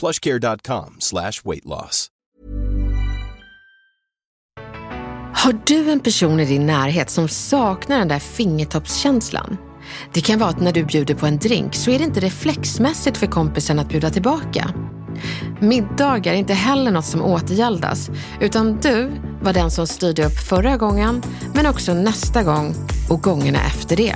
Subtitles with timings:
[0.00, 2.10] plushcare.com slash weight loss.
[5.44, 9.56] Har du en person i din närhet som saknar den där fingertoppskänslan?
[10.12, 13.16] Det kan vara att när du bjuder på en drink så är det inte reflexmässigt
[13.16, 14.70] för kompisen att bjuda tillbaka.
[15.60, 19.10] Middagar är inte heller något som återgäldas, utan du
[19.42, 21.22] var den som styrde upp förra gången,
[21.54, 22.74] men också nästa gång
[23.10, 24.14] och gångerna efter det.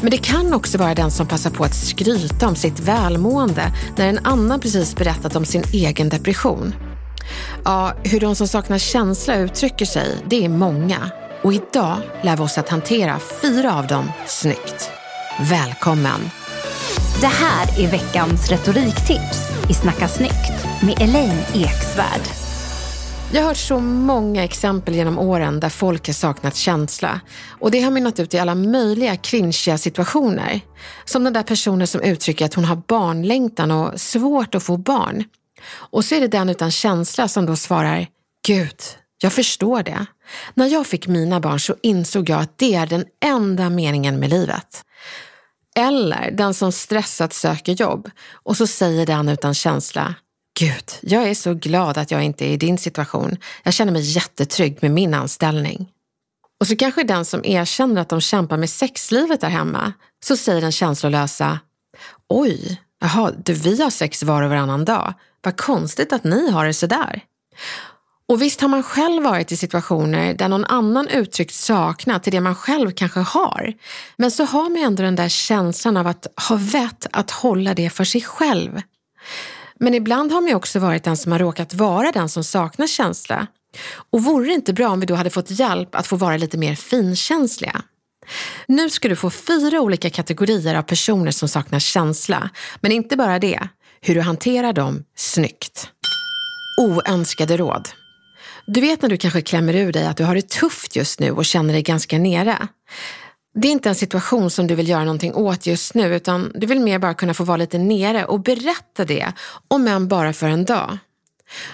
[0.00, 4.08] Men det kan också vara den som passar på att skryta om sitt välmående när
[4.08, 6.74] en annan precis berättat om sin egen depression.
[7.64, 11.10] Ja, hur de som saknar känsla uttrycker sig, det är många.
[11.42, 14.90] Och idag lär vi oss att hantera fyra av dem snyggt.
[15.40, 16.30] Välkommen!
[17.20, 22.47] Det här är veckans retoriktips i Snacka snyggt med Elaine Eksvärd.
[23.32, 27.20] Jag har hört så många exempel genom åren där folk har saknat känsla.
[27.60, 30.60] Och det har mynnat ut i alla möjliga cringeiga situationer.
[31.04, 35.24] Som den där personen som uttrycker att hon har barnlängtan och svårt att få barn.
[35.70, 38.06] Och så är det den utan känsla som då svarar,
[38.46, 38.80] Gud,
[39.22, 40.06] jag förstår det.
[40.54, 44.30] När jag fick mina barn så insåg jag att det är den enda meningen med
[44.30, 44.84] livet.
[45.76, 50.14] Eller den som stressat söker jobb och så säger den utan känsla,
[50.58, 53.36] Gud, jag är så glad att jag inte är i din situation.
[53.62, 55.88] Jag känner mig jättetrygg med min anställning.
[56.60, 59.92] Och så kanske den som erkänner att de kämpar med sexlivet där hemma,
[60.24, 61.58] så säger den känslolösa,
[62.28, 65.14] Oj, jaha, du, vi har sex var och varannan dag.
[65.42, 67.20] Vad konstigt att ni har det sådär.
[68.28, 72.40] Och visst har man själv varit i situationer där någon annan uttryckt saknad till det
[72.40, 73.72] man själv kanske har.
[74.16, 77.90] Men så har man ändå den där känslan av att ha vett att hålla det
[77.90, 78.80] för sig själv.
[79.80, 82.86] Men ibland har man ju också varit den som har råkat vara den som saknar
[82.86, 83.46] känsla.
[84.10, 86.58] Och vore det inte bra om vi då hade fått hjälp att få vara lite
[86.58, 87.82] mer finkänsliga?
[88.66, 92.50] Nu ska du få fyra olika kategorier av personer som saknar känsla.
[92.80, 93.68] Men inte bara det,
[94.00, 95.88] hur du hanterar dem snyggt.
[96.80, 97.88] Oönskade råd.
[98.66, 101.30] Du vet när du kanske klämmer ur dig att du har det tufft just nu
[101.30, 102.68] och känner dig ganska nere.
[103.54, 106.66] Det är inte en situation som du vill göra någonting åt just nu utan du
[106.66, 109.32] vill mer bara kunna få vara lite nere och berätta det,
[109.68, 110.98] om än bara för en dag.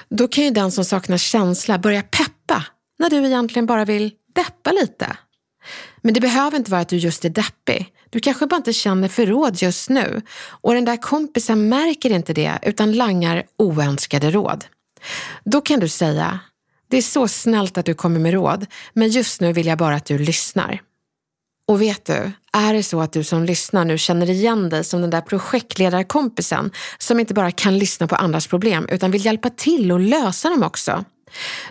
[0.09, 2.65] Då kan ju den som saknar känsla börja peppa
[2.99, 5.17] när du egentligen bara vill deppa lite.
[6.03, 7.87] Men det behöver inte vara att du just är deppig.
[8.11, 12.33] Du kanske bara inte känner för råd just nu och den där kompisen märker inte
[12.33, 14.65] det utan langar oönskade råd.
[15.45, 16.39] Då kan du säga,
[16.91, 19.95] det är så snällt att du kommer med råd, men just nu vill jag bara
[19.95, 20.81] att du lyssnar.
[21.67, 25.01] Och vet du, är det så att du som lyssnar nu känner igen dig som
[25.01, 29.93] den där projektledarkompisen som inte bara kan lyssna på andras problem utan vill hjälpa till
[29.93, 31.05] och lösa dem också?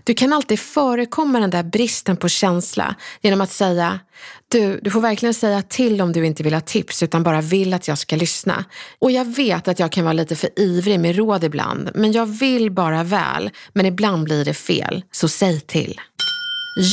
[0.03, 3.99] Du kan alltid förekomma den där bristen på känsla genom att säga
[4.47, 7.73] du, du får verkligen säga till om du inte vill ha tips utan bara vill
[7.73, 8.65] att jag ska lyssna.
[8.99, 12.25] Och jag vet att jag kan vara lite för ivrig med råd ibland, men jag
[12.25, 16.01] vill bara väl, men ibland blir det fel, så säg till.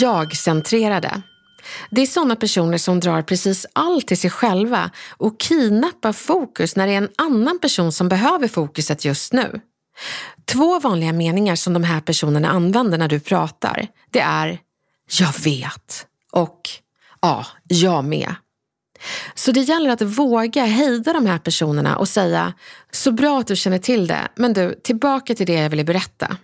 [0.00, 1.22] Jag-centrerade.
[1.90, 6.86] Det är sådana personer som drar precis allt till sig själva och kidnappar fokus när
[6.86, 9.60] det är en annan person som behöver fokuset just nu.
[10.44, 14.58] Två vanliga meningar som de här personerna använder när du pratar, det är
[15.18, 16.60] “jag vet” och
[17.20, 18.34] “ja, jag med”.
[19.34, 22.54] Så det gäller att våga hejda de här personerna och säga
[22.92, 26.36] “så bra att du känner till det, men du, tillbaka till det jag ville berätta”.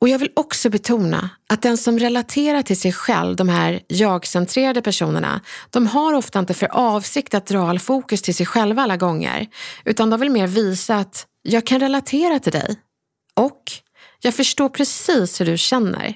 [0.00, 4.82] Och jag vill också betona att den som relaterar till sig själv, de här jag-centrerade
[4.82, 5.40] personerna,
[5.70, 9.46] de har ofta inte för avsikt att dra all fokus till sig själva alla gånger,
[9.84, 12.76] utan de vill mer visa att jag kan relatera till dig
[13.34, 13.62] och
[14.20, 16.14] jag förstår precis hur du känner.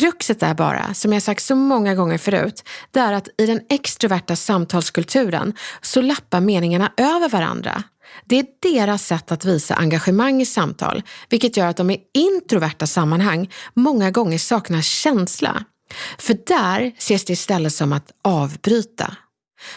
[0.00, 3.60] Kruxet är bara, som jag sagt så många gånger förut, det är att i den
[3.68, 7.82] extroverta samtalskulturen så lappar meningarna över varandra.
[8.24, 12.86] Det är deras sätt att visa engagemang i samtal, vilket gör att de i introverta
[12.86, 15.64] sammanhang många gånger saknar känsla.
[16.18, 19.16] För där ses det istället som att avbryta.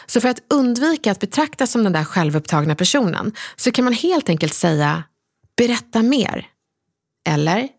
[0.05, 4.29] Så för att undvika att betraktas som den där självupptagna personen så kan man helt
[4.29, 5.03] enkelt säga
[5.57, 6.47] “berätta mer”
[7.29, 7.69] eller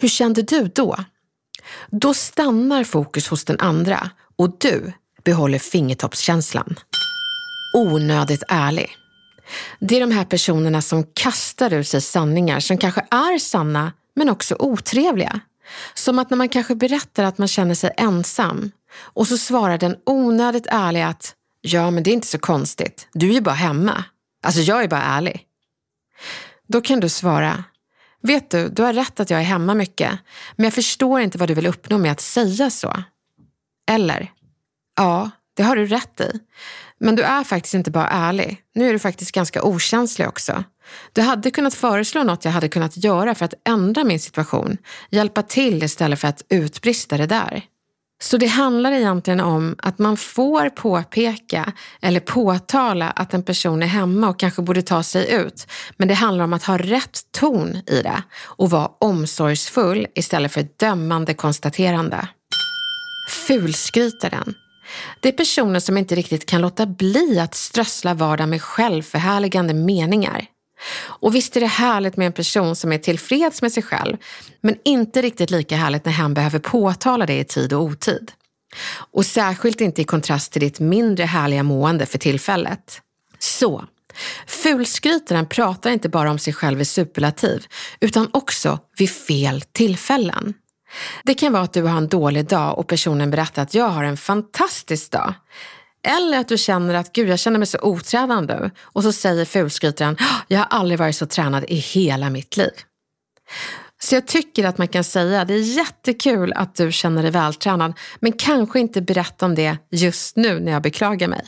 [0.00, 0.96] “hur kände du då?”
[1.90, 4.92] Då stannar fokus hos den andra och du
[5.24, 6.78] behåller fingertoppskänslan.
[7.74, 8.96] Onödigt ärlig.
[9.80, 14.28] Det är de här personerna som kastar ur sig sanningar som kanske är sanna men
[14.28, 15.40] också otrevliga.
[15.94, 19.96] Som att när man kanske berättar att man känner sig ensam och så svarar den
[20.06, 23.08] onödigt ärliga att ja, men det är inte så konstigt.
[23.12, 24.04] Du är ju bara hemma.
[24.42, 25.44] Alltså, jag är bara ärlig.
[26.66, 27.64] Då kan du svara
[28.22, 30.18] Vet du, du har rätt att jag är hemma mycket,
[30.56, 33.02] men jag förstår inte vad du vill uppnå med att säga så.
[33.90, 34.32] Eller,
[34.96, 36.40] ja, det har du rätt i.
[37.00, 38.62] Men du är faktiskt inte bara ärlig.
[38.74, 40.64] Nu är du faktiskt ganska okänslig också.
[41.12, 44.76] Du hade kunnat föreslå något jag hade kunnat göra för att ändra min situation.
[45.10, 47.62] Hjälpa till istället för att utbrista det där.
[48.20, 53.86] Så det handlar egentligen om att man får påpeka eller påtala att en person är
[53.86, 55.66] hemma och kanske borde ta sig ut.
[55.96, 60.66] Men det handlar om att ha rätt ton i det och vara omsorgsfull istället för
[60.76, 62.28] dömande konstaterande.
[63.46, 64.54] Fulskrytaren.
[65.20, 70.46] Det är personer som inte riktigt kan låta bli att strössla vardagen med självförhärligande meningar.
[71.04, 74.16] Och visst är det härligt med en person som är tillfreds med sig själv,
[74.60, 78.32] men inte riktigt lika härligt när han behöver påtala det i tid och otid.
[79.12, 83.00] Och särskilt inte i kontrast till ditt mindre härliga mående för tillfället.
[83.38, 83.84] Så,
[84.46, 87.66] fulskrytaren pratar inte bara om sig själv i superlativ,
[88.00, 90.54] utan också vid fel tillfällen.
[91.24, 94.04] Det kan vara att du har en dålig dag och personen berättar att jag har
[94.04, 95.34] en fantastisk dag.
[96.02, 98.70] Eller att du känner att gud, jag känner mig så otränad nu.
[98.82, 100.16] Och så säger fulskrytaren,
[100.48, 102.72] jag har aldrig varit så tränad i hela mitt liv.
[104.00, 107.92] Så jag tycker att man kan säga, det är jättekul att du känner dig vältränad,
[108.20, 111.44] men kanske inte berätta om det just nu när jag beklagar mig.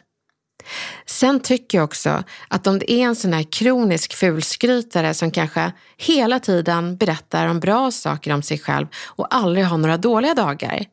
[1.07, 5.73] Sen tycker jag också att om det är en sån här kronisk fulskrytare som kanske
[5.97, 10.85] hela tiden berättar om bra saker om sig själv och aldrig har några dåliga dagar.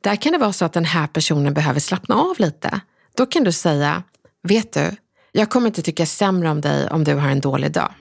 [0.00, 2.80] Där kan det vara så att den här personen behöver slappna av lite.
[3.16, 4.02] Då kan du säga,
[4.48, 4.90] vet du,
[5.32, 7.94] jag kommer inte tycka sämre om dig om du har en dålig dag.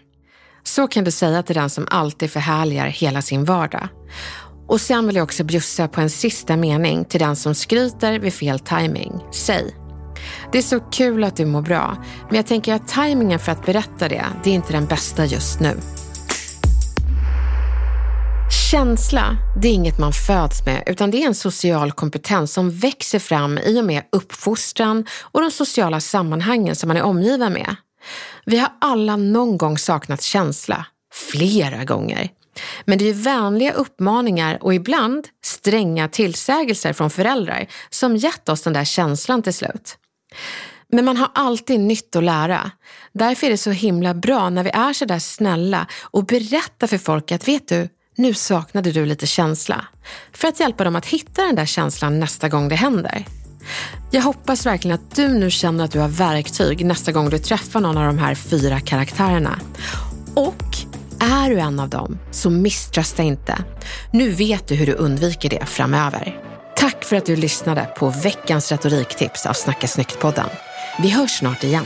[0.63, 3.87] Så kan du säga till den som alltid förhärligar hela sin vardag.
[4.67, 8.33] Och sen vill jag också bjussa på en sista mening till den som skryter vid
[8.33, 9.11] fel timing.
[9.33, 9.75] Säg,
[10.51, 13.65] det är så kul att du mår bra, men jag tänker att tajmingen för att
[13.65, 15.77] berätta det, det är inte den bästa just nu.
[18.71, 23.19] Känsla, det är inget man föds med, utan det är en social kompetens som växer
[23.19, 27.75] fram i och med uppfostran och de sociala sammanhangen som man är omgiven med.
[28.45, 32.29] Vi har alla någon gång saknat känsla, flera gånger.
[32.85, 38.73] Men det är vänliga uppmaningar och ibland stränga tillsägelser från föräldrar som gett oss den
[38.73, 39.97] där känslan till slut.
[40.91, 42.71] Men man har alltid nytt att lära.
[43.13, 46.97] Därför är det så himla bra när vi är så där snälla och berättar för
[46.97, 47.89] folk att vet du,
[48.21, 49.85] nu saknade du lite känsla.
[50.33, 53.25] För att hjälpa dem att hitta den där känslan nästa gång det händer.
[54.11, 57.79] Jag hoppas verkligen att du nu känner att du har verktyg nästa gång du träffar
[57.79, 59.59] någon av de här fyra karaktärerna.
[60.35, 60.63] Och
[61.19, 63.57] är du en av dem, så misströsta inte.
[64.11, 66.39] Nu vet du hur du undviker det framöver.
[66.75, 70.49] Tack för att du lyssnade på veckans retoriktips av Snacka snyggt-podden.
[71.01, 71.85] Vi hörs snart igen.